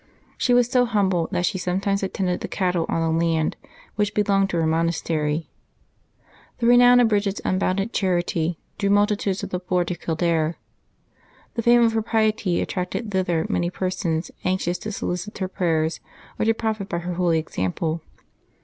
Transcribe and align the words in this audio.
She 0.35 0.51
was 0.55 0.67
so 0.67 0.85
humble 0.85 1.29
that 1.31 1.45
she 1.45 1.59
sometimes 1.59 2.01
attended 2.01 2.39
the 2.39 2.47
cattle 2.47 2.87
on 2.89 3.01
the 3.01 3.23
land 3.23 3.55
which 3.97 4.15
belonged 4.15 4.49
to 4.49 4.57
her 4.57 4.65
monastery. 4.65 5.51
The 6.57 6.65
renown 6.65 6.99
of 6.99 7.07
Bridgid's 7.07 7.39
unbounded 7.45 7.93
charity 7.93 8.57
drew 8.79 8.89
multi 8.89 9.15
tudes 9.15 9.43
of 9.43 9.51
the 9.51 9.59
poor 9.59 9.85
to 9.85 9.93
Kildare; 9.93 10.57
the 11.53 11.61
fame 11.61 11.83
of 11.83 11.93
her 11.93 12.01
piety 12.01 12.63
at 12.63 12.69
tracted 12.69 13.11
thither 13.11 13.45
many 13.47 13.69
persons 13.69 14.31
anxious 14.43 14.79
to 14.79 14.91
solicit 14.91 15.37
her 15.37 15.47
prayers 15.47 15.99
or 16.39 16.45
to 16.45 16.53
profit 16.55 16.89
by 16.89 16.97
her 16.97 17.13
holy 17.13 17.37
example. 17.37 18.01